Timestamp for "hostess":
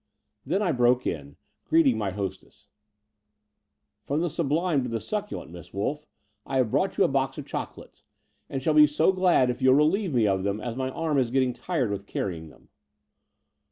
2.09-2.69